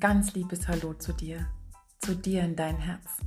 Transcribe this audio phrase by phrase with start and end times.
[0.00, 1.46] ganz liebes Hallo zu dir,
[1.98, 3.18] zu dir in dein Herz.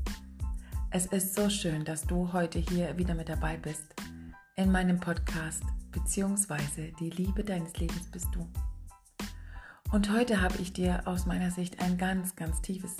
[0.89, 3.93] Es ist so schön, dass du heute hier wieder mit dabei bist
[4.55, 8.49] in meinem Podcast beziehungsweise die Liebe deines Lebens bist du.
[9.91, 12.97] Und heute habe ich dir aus meiner Sicht ein ganz, ganz tiefes,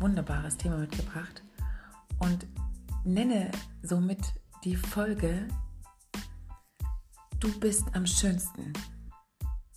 [0.00, 1.42] wunderbares Thema mitgebracht
[2.18, 2.46] und
[3.04, 3.50] nenne
[3.82, 4.20] somit
[4.64, 5.48] die Folge
[7.40, 8.74] Du bist am schönsten,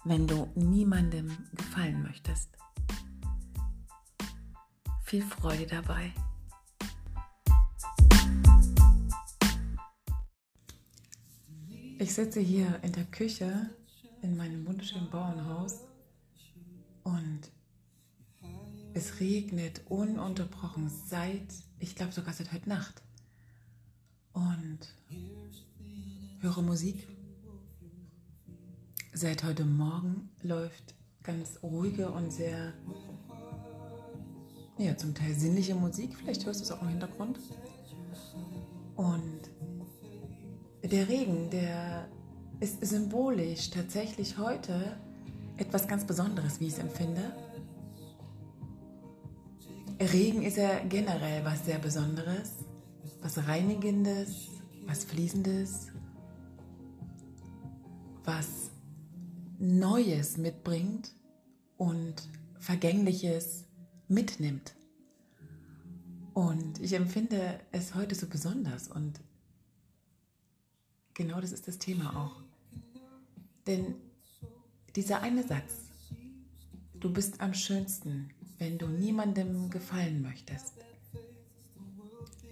[0.03, 2.57] wenn du niemandem gefallen möchtest.
[5.07, 6.11] Viel Freude dabei.
[11.97, 13.69] Ich sitze hier in der Küche
[14.21, 15.79] in meinem wunderschönen Bauernhaus
[17.03, 17.39] und
[18.95, 23.01] es regnet ununterbrochen seit, ich glaube sogar seit heute Nacht.
[24.33, 24.79] Und
[26.41, 27.07] höre Musik.
[29.13, 32.73] Seit heute Morgen läuft ganz ruhige und sehr
[34.77, 37.39] ja, zum Teil sinnliche Musik, vielleicht hörst du es auch im Hintergrund.
[38.95, 39.41] Und
[40.83, 42.07] der Regen, der
[42.59, 44.97] ist symbolisch tatsächlich heute
[45.57, 47.33] etwas ganz Besonderes, wie ich es empfinde.
[49.99, 52.53] Regen ist ja generell was sehr Besonderes,
[53.21, 54.47] was Reinigendes,
[54.85, 55.87] was Fließendes,
[58.23, 58.71] was
[59.57, 61.15] Neues mitbringt
[61.77, 62.15] und
[62.59, 63.66] Vergängliches
[64.07, 64.73] mitnimmt.
[66.33, 69.19] Und ich empfinde es heute so besonders und
[71.13, 72.43] genau das ist das Thema auch.
[73.65, 73.95] Denn
[74.95, 75.73] dieser eine Satz,
[76.93, 80.73] du bist am schönsten, wenn du niemandem gefallen möchtest.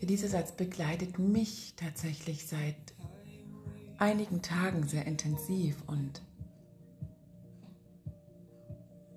[0.02, 2.76] Dieser Satz begleitet mich tatsächlich seit
[3.98, 6.22] einigen Tagen sehr intensiv und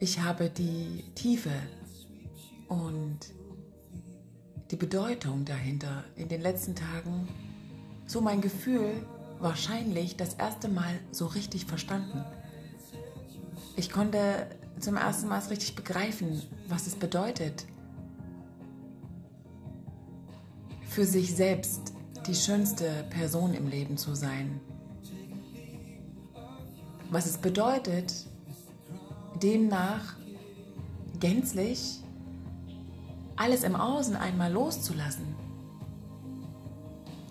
[0.01, 1.51] ich habe die Tiefe
[2.69, 3.19] und
[4.71, 7.29] die Bedeutung dahinter in den letzten Tagen,
[8.07, 9.05] so mein Gefühl,
[9.41, 12.25] wahrscheinlich das erste Mal so richtig verstanden.
[13.77, 14.49] Ich konnte
[14.81, 17.65] zum ersten Mal richtig begreifen, was es bedeutet,
[20.89, 21.93] für sich selbst
[22.27, 24.61] die schönste Person im Leben zu sein.
[27.11, 28.27] Was es bedeutet,
[29.43, 30.17] demnach
[31.21, 32.03] gänzlich
[33.39, 35.35] alles im Außen einmal loszulassen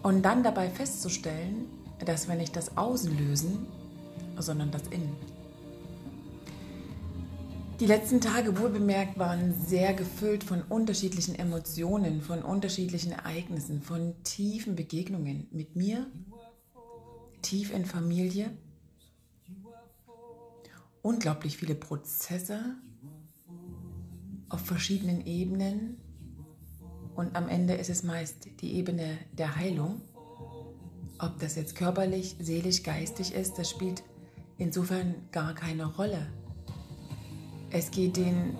[0.03, 1.67] und dann dabei festzustellen,
[2.05, 3.67] dass wir nicht das Außen lösen,
[4.37, 5.15] sondern das Innen.
[7.79, 14.15] Die letzten Tage wohl bemerkt waren sehr gefüllt von unterschiedlichen Emotionen, von unterschiedlichen Ereignissen, von
[14.23, 16.07] tiefen Begegnungen mit mir,
[17.43, 18.49] tief in Familie,
[21.03, 22.75] unglaublich viele Prozesse,
[24.49, 25.97] auf verschiedenen Ebenen
[27.15, 30.01] und am Ende ist es meist die Ebene der Heilung.
[31.19, 34.03] Ob das jetzt körperlich, seelisch, geistig ist, das spielt
[34.57, 36.27] insofern gar keine Rolle.
[37.71, 38.57] Es geht den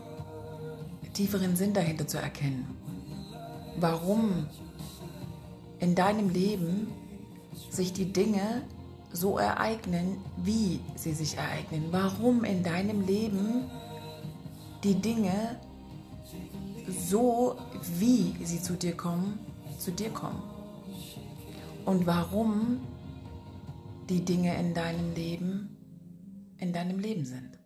[1.14, 2.66] tieferen Sinn dahinter zu erkennen.
[3.80, 4.48] Warum
[5.80, 6.88] in deinem Leben
[7.70, 8.64] sich die Dinge
[9.12, 11.86] so ereignen, wie sie sich ereignen.
[11.92, 13.70] Warum in deinem Leben
[14.84, 15.60] die Dinge
[16.88, 17.60] so,
[17.98, 19.40] wie sie zu dir kommen,
[19.80, 20.42] zu dir kommen.
[21.86, 22.82] Und warum
[24.10, 25.78] die Dinge in deinem Leben
[26.58, 27.58] in deinem Leben sind.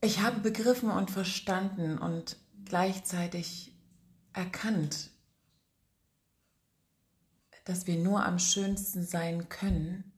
[0.00, 3.72] Ich habe begriffen und verstanden und gleichzeitig
[4.32, 5.10] erkannt,
[7.64, 10.12] dass wir nur am schönsten sein können,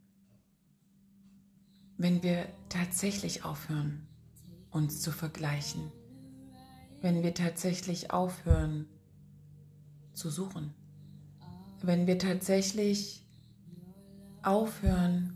[1.97, 4.09] wenn wir tatsächlich aufhören,
[4.77, 5.91] uns zu vergleichen,
[7.01, 8.87] wenn wir tatsächlich aufhören
[10.13, 10.75] zu suchen,
[11.81, 13.25] wenn wir tatsächlich
[14.43, 15.35] aufhören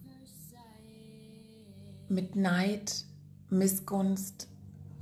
[2.10, 3.06] mit Neid,
[3.48, 4.48] Missgunst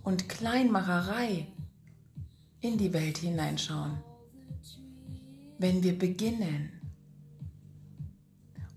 [0.04, 1.48] und Kleinmacherei
[2.60, 3.98] in die Welt hineinschauen,
[5.58, 6.70] wenn wir beginnen,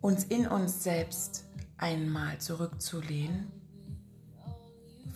[0.02, 1.46] uns in uns selbst
[1.78, 3.61] einmal zurückzulehnen,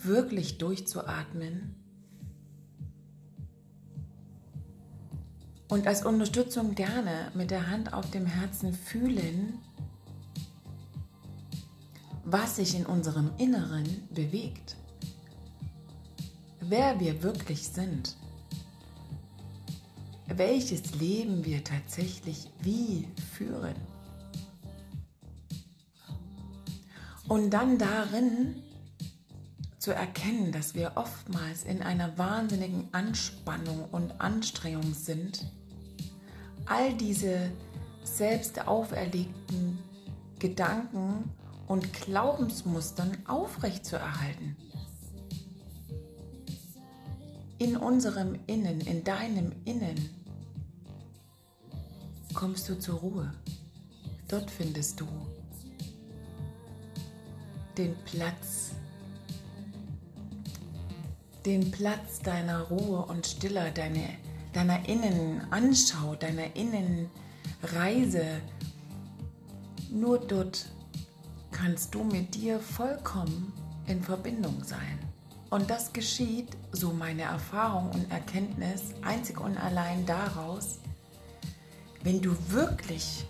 [0.06, 1.75] wirklich durchzuatmen.
[5.68, 9.60] Und als Unterstützung gerne mit der Hand auf dem Herzen fühlen,
[12.24, 14.78] was sich in unserem Inneren bewegt,
[16.60, 18.16] wer wir wirklich sind,
[20.28, 23.75] welches Leben wir tatsächlich wie führen.
[27.28, 28.62] Und dann darin
[29.86, 35.46] zu erkennen, dass wir oftmals in einer wahnsinnigen Anspannung und Anstrengung sind,
[36.66, 37.52] all diese
[38.04, 39.78] selbst auferlegten
[40.40, 41.30] Gedanken
[41.68, 44.58] und Glaubensmustern aufrechtzuerhalten.
[47.60, 50.10] In unserem Innen, in deinem Innen,
[52.34, 53.31] kommst du zur Ruhe.
[54.28, 55.06] Dort findest du
[57.78, 58.72] den Platz,
[61.45, 64.09] den Platz deiner Ruhe und Stille, deine,
[64.53, 68.42] deiner Innenanschau, deiner Innenreise.
[69.92, 70.65] Nur dort
[71.51, 73.53] kannst du mit dir vollkommen
[73.88, 75.00] in Verbindung sein.
[75.51, 80.80] Und das geschieht, so meine Erfahrung und Erkenntnis, einzig und allein daraus,
[82.03, 83.25] wenn du wirklich,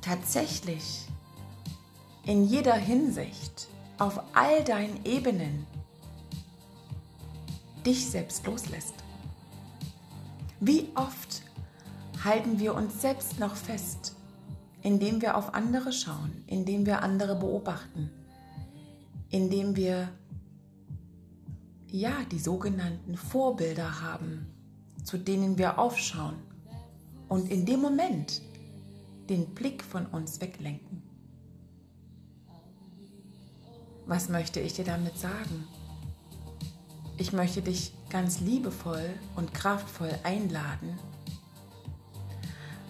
[0.00, 1.06] tatsächlich,
[2.24, 3.68] in jeder Hinsicht,
[3.98, 5.66] auf all deinen Ebenen,
[7.84, 8.94] dich selbst loslässt.
[10.60, 11.42] Wie oft
[12.24, 14.16] halten wir uns selbst noch fest,
[14.82, 18.10] indem wir auf andere schauen, indem wir andere beobachten,
[19.30, 20.08] indem wir
[21.88, 24.46] ja die sogenannten Vorbilder haben,
[25.04, 26.36] zu denen wir aufschauen
[27.28, 28.42] und in dem Moment
[29.28, 31.02] den Blick von uns weglenken.
[34.06, 35.64] Was möchte ich dir damit sagen?
[37.18, 40.98] Ich möchte dich ganz liebevoll und kraftvoll einladen,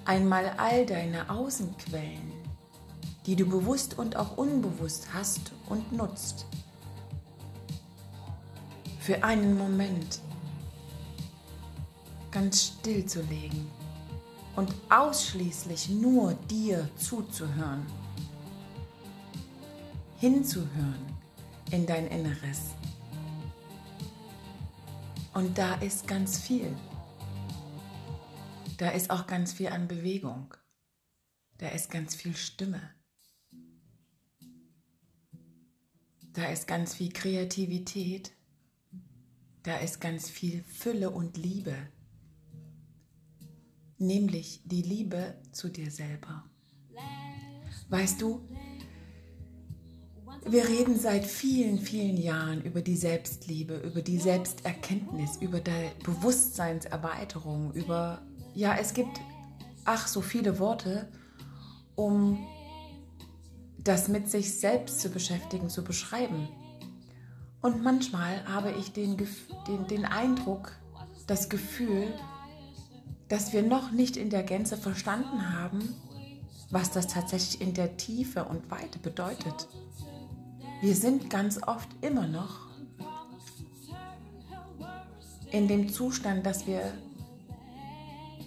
[0.05, 2.33] einmal all deine Außenquellen,
[3.27, 6.47] die du bewusst und auch unbewusst hast und nutzt,
[9.01, 10.21] für einen Moment
[12.31, 13.71] ganz still zu legen
[14.57, 17.87] und ausschließlich nur dir zuzuhören,
[20.19, 21.07] hinzuhören
[21.71, 22.71] in dein Inneres.
[25.35, 26.77] Und da ist ganz viel.
[28.79, 30.55] Da ist auch ganz viel an Bewegung.
[31.59, 32.81] Da ist ganz viel Stimme.
[36.33, 38.33] Da ist ganz viel Kreativität.
[39.63, 41.77] Da ist ganz viel Fülle und Liebe
[44.03, 46.45] nämlich die Liebe zu dir selber.
[47.89, 48.47] Weißt du,
[50.45, 57.73] wir reden seit vielen, vielen Jahren über die Selbstliebe, über die Selbsterkenntnis, über die Bewusstseinserweiterung,
[57.73, 58.23] über,
[58.55, 59.21] ja, es gibt,
[59.85, 61.09] ach, so viele Worte,
[61.95, 62.45] um
[63.79, 66.49] das mit sich selbst zu beschäftigen, zu beschreiben.
[67.61, 69.17] Und manchmal habe ich den,
[69.69, 70.73] den, den Eindruck,
[71.27, 72.13] das Gefühl,
[73.29, 75.95] dass wir noch nicht in der Gänze verstanden haben,
[76.71, 79.69] was das tatsächlich in der Tiefe und Weite bedeutet.
[80.83, 82.69] Wir sind ganz oft immer noch
[85.51, 86.93] in dem Zustand, dass wir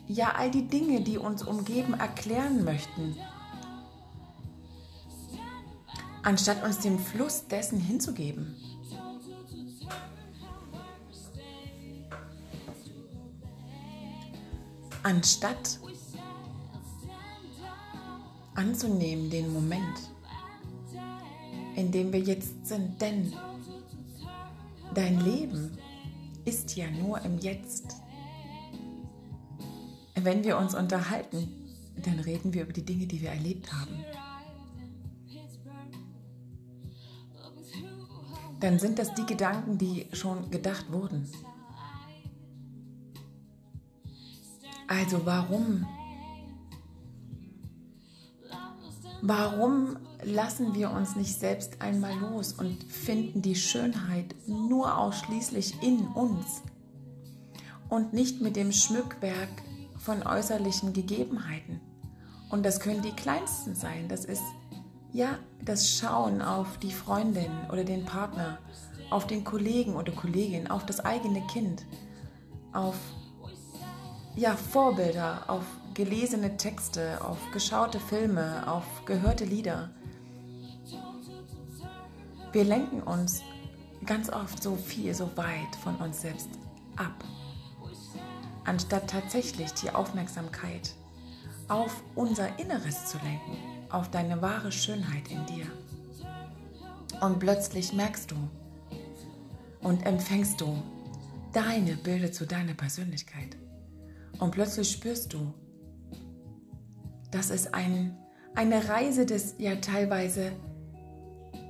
[0.07, 3.17] ja all die Dinge, die uns umgeben, erklären möchten,
[6.21, 8.55] anstatt uns dem Fluss dessen hinzugeben.
[15.05, 15.79] anstatt
[18.55, 20.14] anzunehmen den Moment,
[21.75, 23.01] in dem wir jetzt sind.
[23.01, 23.33] Denn
[24.93, 25.77] dein Leben
[26.45, 27.97] ist ja nur im Jetzt.
[30.15, 31.47] Wenn wir uns unterhalten,
[32.03, 34.05] dann reden wir über die Dinge, die wir erlebt haben.
[38.59, 41.29] Dann sind das die Gedanken, die schon gedacht wurden.
[44.87, 45.85] Also warum?
[49.21, 55.99] Warum lassen wir uns nicht selbst einmal los und finden die Schönheit nur ausschließlich in
[56.07, 56.61] uns
[57.89, 59.49] und nicht mit dem Schmückwerk
[59.97, 61.79] von äußerlichen Gegebenheiten?
[62.49, 64.07] Und das können die kleinsten sein.
[64.07, 64.43] Das ist
[65.11, 68.59] ja das Schauen auf die Freundin oder den Partner,
[69.09, 71.85] auf den Kollegen oder Kollegin, auf das eigene Kind,
[72.73, 72.95] auf
[74.35, 75.63] ja, Vorbilder, auf
[75.93, 79.91] gelesene Texte, auf geschaute Filme, auf gehörte Lieder.
[82.55, 83.43] Wir lenken uns
[84.05, 86.47] ganz oft so viel, so weit von uns selbst
[86.95, 87.25] ab,
[88.63, 90.95] anstatt tatsächlich die Aufmerksamkeit
[91.67, 93.57] auf unser Inneres zu lenken,
[93.89, 95.65] auf deine wahre Schönheit in dir.
[97.19, 98.35] Und plötzlich merkst du
[99.81, 100.81] und empfängst du
[101.51, 103.57] deine Bilder zu deiner Persönlichkeit.
[104.39, 105.53] Und plötzlich spürst du,
[107.31, 108.17] dass es ein,
[108.53, 110.53] eine Reise des ja teilweise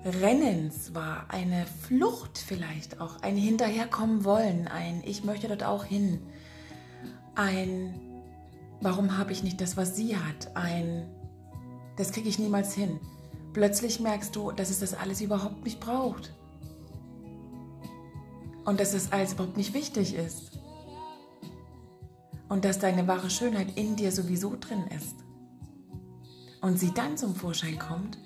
[0.03, 6.19] Rennens war, eine Flucht vielleicht auch, ein Hinterherkommen wollen, ein Ich möchte dort auch hin,
[7.35, 8.05] ein
[8.81, 11.09] Warum habe ich nicht das, was sie hat, ein
[11.97, 12.99] Das kriege ich niemals hin.
[13.53, 16.33] Plötzlich merkst du, dass es das alles überhaupt nicht braucht.
[18.65, 20.59] Und dass es alles überhaupt nicht wichtig ist.
[22.49, 25.15] Und dass deine wahre Schönheit in dir sowieso drin ist.
[26.61, 28.17] Und sie dann zum Vorschein kommt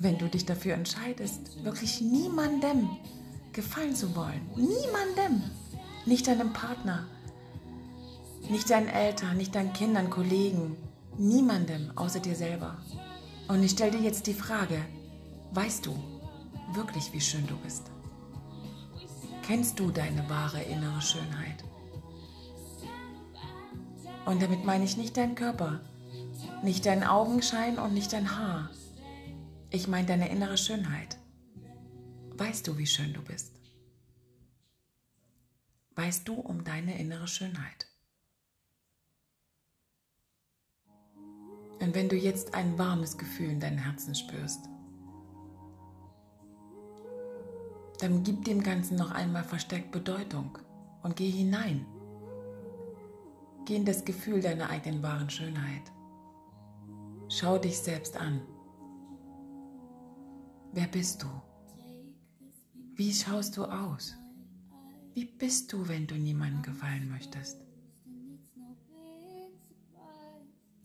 [0.00, 2.88] wenn du dich dafür entscheidest, wirklich niemandem
[3.52, 4.46] gefallen zu wollen.
[4.54, 5.42] Niemandem.
[6.04, 7.04] Nicht deinem Partner,
[8.48, 10.76] nicht deinen Eltern, nicht deinen Kindern, Kollegen.
[11.18, 12.76] Niemandem außer dir selber.
[13.48, 14.84] Und ich stelle dir jetzt die Frage,
[15.52, 15.96] weißt du
[16.74, 17.90] wirklich, wie schön du bist?
[19.42, 21.64] Kennst du deine wahre innere Schönheit?
[24.26, 25.80] Und damit meine ich nicht deinen Körper,
[26.62, 28.70] nicht deinen Augenschein und nicht dein Haar,
[29.70, 31.18] ich meine deine innere Schönheit.
[32.36, 33.54] Weißt du, wie schön du bist?
[35.94, 37.86] Weißt du um deine innere Schönheit?
[41.80, 44.68] Und wenn du jetzt ein warmes Gefühl in deinem Herzen spürst,
[48.00, 50.58] dann gib dem Ganzen noch einmal verstärkt Bedeutung
[51.02, 51.86] und geh hinein.
[53.64, 55.92] Geh in das Gefühl deiner eigenen wahren Schönheit.
[57.28, 58.42] Schau dich selbst an.
[60.76, 61.26] Wer bist du?
[62.96, 64.14] Wie schaust du aus?
[65.14, 67.62] Wie bist du, wenn du niemandem gefallen möchtest?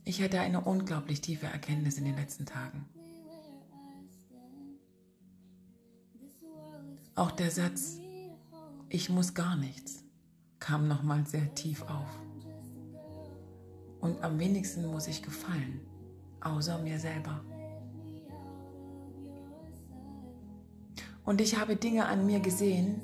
[0.06, 2.86] Ich hatte eine unglaublich tiefe Erkenntnis in den letzten Tagen.
[7.16, 8.00] Auch der Satz,
[8.88, 10.06] ich muss gar nichts,
[10.60, 12.18] kam nochmal sehr tief auf.
[14.00, 15.82] Und am wenigsten muss ich gefallen,
[16.40, 17.44] außer mir selber.
[21.26, 23.02] Und ich habe Dinge an mir gesehen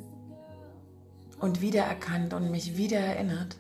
[1.40, 3.58] und wiedererkannt und mich wieder erinnert,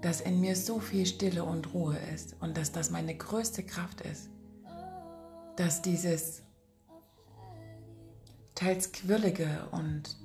[0.00, 4.02] dass in mir so viel Stille und Ruhe ist und dass das meine größte Kraft
[4.02, 4.30] ist.
[5.56, 6.42] Dass dieses
[8.54, 10.16] teils quirlige und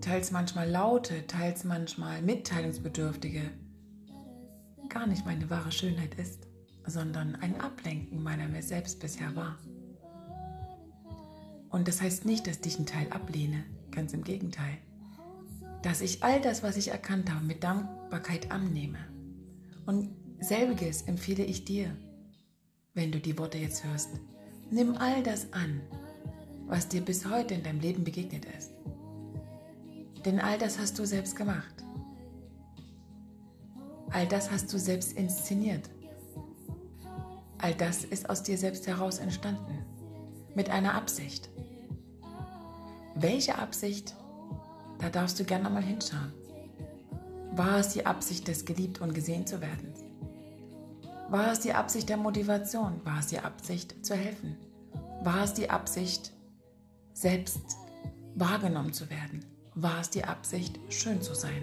[0.00, 3.50] teils manchmal laute, teils manchmal mitteilungsbedürftige
[4.88, 6.46] gar nicht meine wahre Schönheit ist,
[6.86, 9.58] sondern ein Ablenken meiner mir selbst bisher war.
[11.74, 14.78] Und das heißt nicht, dass ich einen Teil ablehne, ganz im Gegenteil.
[15.82, 18.98] Dass ich all das, was ich erkannt habe, mit Dankbarkeit annehme.
[19.84, 21.90] Und selbiges empfehle ich dir,
[22.94, 24.10] wenn du die Worte jetzt hörst.
[24.70, 25.80] Nimm all das an,
[26.66, 28.70] was dir bis heute in deinem Leben begegnet ist.
[30.24, 31.74] Denn all das hast du selbst gemacht.
[34.10, 35.90] All das hast du selbst inszeniert.
[37.58, 39.84] All das ist aus dir selbst heraus entstanden.
[40.54, 41.48] Mit einer Absicht.
[43.16, 44.14] Welche Absicht?
[45.00, 46.32] Da darfst du gerne mal hinschauen.
[47.56, 49.92] War es die Absicht des geliebt und gesehen zu werden?
[51.28, 53.00] War es die Absicht der Motivation?
[53.04, 54.56] War es die Absicht zu helfen?
[55.24, 56.32] War es die Absicht,
[57.14, 57.76] selbst
[58.36, 59.44] wahrgenommen zu werden?
[59.74, 61.62] War es die Absicht, schön zu sein?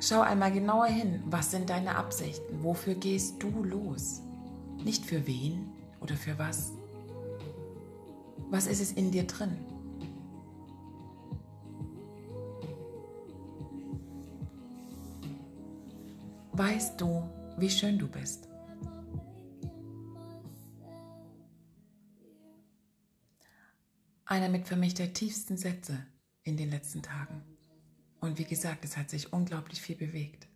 [0.00, 2.62] Schau einmal genauer hin, was sind deine Absichten?
[2.62, 4.20] Wofür gehst du los?
[4.84, 5.73] Nicht für wen
[6.04, 6.72] oder für was,
[8.50, 9.56] was ist es in dir drin?
[16.52, 18.48] Weißt du, wie schön du bist?
[24.26, 26.06] Einer mit für mich der tiefsten Sätze
[26.42, 27.42] in den letzten Tagen.
[28.20, 30.48] Und wie gesagt, es hat sich unglaublich viel bewegt.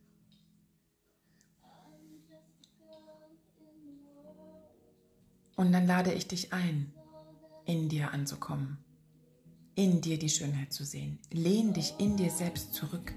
[5.58, 6.92] Und dann lade ich dich ein,
[7.64, 8.78] in dir anzukommen,
[9.74, 11.18] in dir die Schönheit zu sehen.
[11.32, 13.12] Lehn dich in dir selbst zurück.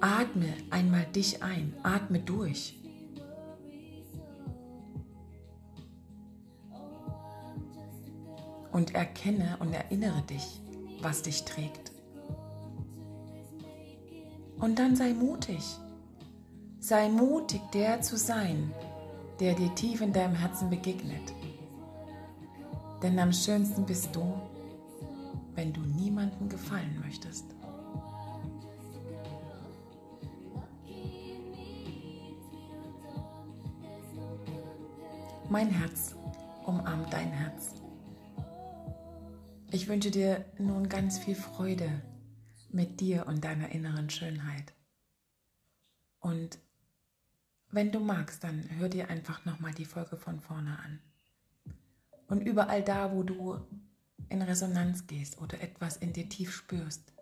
[0.00, 2.78] Atme einmal dich ein, atme durch.
[8.72, 10.62] Und erkenne und erinnere dich,
[11.02, 11.92] was dich trägt.
[14.60, 15.76] Und dann sei mutig.
[16.78, 18.72] Sei mutig, der zu sein,
[19.40, 21.32] der dir tief in deinem Herzen begegnet.
[23.02, 24.40] Denn am schönsten bist du,
[25.54, 27.44] wenn du niemandem gefallen möchtest.
[35.48, 36.14] Mein Herz
[36.64, 37.74] umarmt dein Herz.
[39.70, 42.02] Ich wünsche dir nun ganz viel Freude
[42.70, 44.74] mit dir und deiner inneren Schönheit.
[46.20, 46.58] Und
[47.76, 50.98] wenn du magst, dann hör dir einfach nochmal die Folge von vorne an.
[52.26, 53.60] Und überall da, wo du
[54.30, 57.12] in Resonanz gehst oder etwas in dir tief spürst,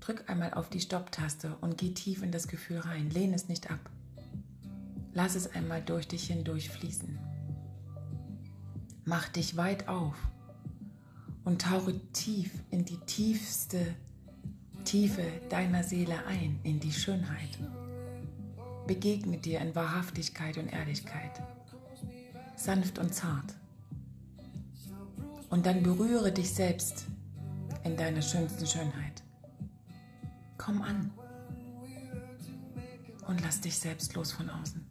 [0.00, 3.10] drück einmal auf die Stopptaste und geh tief in das Gefühl rein.
[3.10, 3.78] Lehn es nicht ab.
[5.12, 7.16] Lass es einmal durch dich hindurch fließen.
[9.04, 10.16] Mach dich weit auf
[11.44, 13.94] und tauche tief in die tiefste
[14.84, 17.58] Tiefe deiner Seele ein, in die Schönheit.
[18.90, 21.40] Begegne dir in Wahrhaftigkeit und Ehrlichkeit,
[22.56, 23.54] sanft und zart.
[25.48, 27.06] Und dann berühre dich selbst
[27.84, 29.22] in deiner schönsten Schönheit.
[30.58, 31.12] Komm an
[33.28, 34.84] und lass dich selbst los von außen,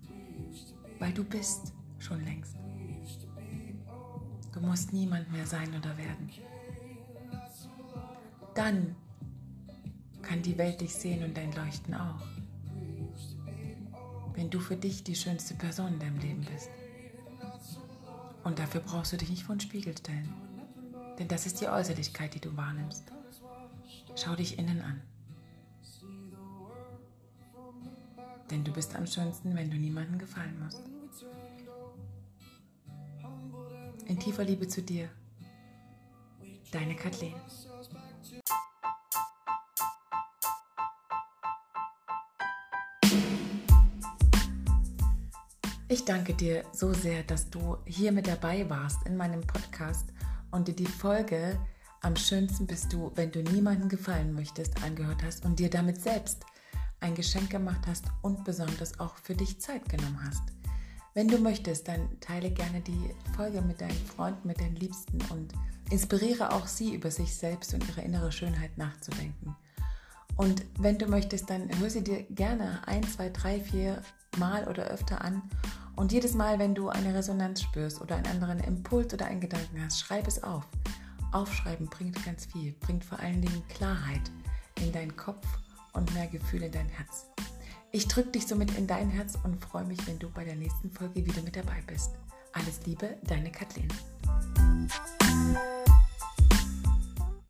[1.00, 2.56] weil du bist schon längst.
[4.54, 6.30] Du musst niemand mehr sein oder werden.
[8.56, 8.96] Dann
[10.22, 12.39] kann die Welt dich sehen und dein Leuchten auch.
[14.40, 16.70] Wenn du für dich die schönste Person in deinem Leben bist.
[18.46, 20.34] Und dafür brauchst du dich nicht vor den Spiegel stellen.
[21.20, 23.04] Denn das ist die Äußerlichkeit, die du wahrnimmst.
[24.16, 25.02] Schau dich innen an.
[28.50, 30.84] Denn du bist am schönsten, wenn du niemandem gefallen musst.
[34.06, 35.10] In tiefer Liebe zu dir.
[36.72, 37.36] Deine Kathleen.
[45.92, 50.14] Ich danke dir so sehr, dass du hier mit dabei warst in meinem Podcast
[50.52, 51.58] und dir die Folge
[52.02, 56.46] Am schönsten bist du, wenn du niemandem gefallen möchtest, angehört hast und dir damit selbst
[57.00, 60.44] ein Geschenk gemacht hast und besonders auch für dich Zeit genommen hast.
[61.16, 65.54] Wenn du möchtest, dann teile gerne die Folge mit deinen Freunden, mit deinen Liebsten und
[65.90, 69.56] inspiriere auch sie über sich selbst und ihre innere Schönheit nachzudenken.
[70.36, 74.04] Und wenn du möchtest, dann hör sie dir gerne ein, zwei, drei, vier
[74.38, 75.42] Mal oder öfter an.
[76.00, 79.84] Und jedes Mal, wenn du eine Resonanz spürst oder einen anderen Impuls oder einen Gedanken
[79.84, 80.64] hast, schreib es auf.
[81.34, 84.22] Aufschreiben bringt ganz viel, bringt vor allen Dingen Klarheit
[84.82, 85.46] in deinen Kopf
[85.92, 87.26] und mehr Gefühl in dein Herz.
[87.92, 90.90] Ich drücke dich somit in dein Herz und freue mich, wenn du bei der nächsten
[90.90, 92.12] Folge wieder mit dabei bist.
[92.54, 93.90] Alles Liebe, deine Kathleen.